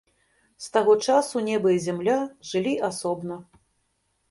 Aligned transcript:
З 0.67 0.71
таго 0.77 0.95
часу 1.07 1.43
неба 1.51 1.75
і 1.77 1.83
зямля 1.85 2.17
жылі 2.55 2.75
асобна. 2.91 3.41